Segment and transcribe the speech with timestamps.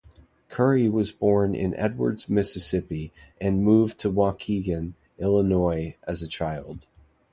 [0.49, 6.87] Currie was born in Edwards, Mississippi and moved to Waukegan, Illinois as a child.